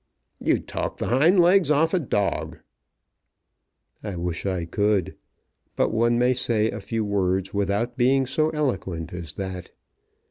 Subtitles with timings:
[0.39, 2.57] "You'd talk the hind legs off a dog."
[4.03, 5.13] "I wish I could.
[5.75, 9.69] But one may say a few words without being so eloquent as that.